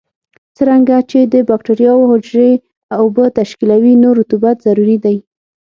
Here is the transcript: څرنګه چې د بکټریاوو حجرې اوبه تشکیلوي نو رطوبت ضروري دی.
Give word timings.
څرنګه 0.57 0.97
چې 1.09 1.19
د 1.33 1.35
بکټریاوو 1.49 2.09
حجرې 2.11 2.51
اوبه 2.99 3.25
تشکیلوي 3.39 3.93
نو 4.03 4.09
رطوبت 4.19 4.55
ضروري 4.65 4.97
دی. 5.05 5.17